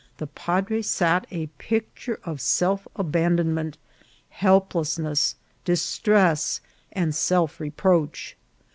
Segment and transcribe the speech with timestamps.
[0.17, 3.77] The padre sat a picture of self abandonment,
[4.29, 6.59] helplessness, distress,
[6.91, 8.33] and self re proach.